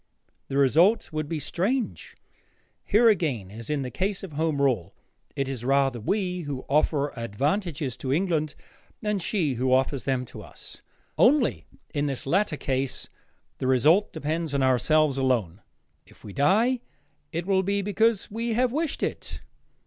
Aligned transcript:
The 0.47 0.57
result 0.57 1.13
would 1.13 1.29
be 1.29 1.37
strange. 1.37 2.17
Here 2.85 3.07
again, 3.07 3.51
as 3.51 3.69
in 3.69 3.83
the 3.83 3.91
case 3.91 4.23
of 4.23 4.31
Home 4.33 4.59
Rule, 4.59 4.95
it 5.35 5.47
is 5.47 5.63
rather 5.63 5.99
we 5.99 6.39
who 6.41 6.65
offer 6.67 7.13
advantages 7.15 7.95
to 7.97 8.11
England 8.11 8.55
than 9.03 9.19
she 9.19 9.53
who 9.53 9.71
offers 9.71 10.05
them 10.05 10.25
to 10.25 10.41
us. 10.41 10.81
Only, 11.19 11.65
in 11.93 12.07
this 12.07 12.25
latter 12.25 12.57
case, 12.57 13.09
the 13.59 13.67
result 13.67 14.11
depends 14.11 14.55
on 14.55 14.63
ourselves 14.63 15.19
alone. 15.19 15.61
If 16.07 16.23
we 16.23 16.33
die, 16.33 16.79
it 17.31 17.45
will 17.45 17.61
be 17.61 17.83
because 17.83 18.31
we 18.31 18.53
have 18.53 18.71
wished 18.71 19.03
it. 19.03 19.41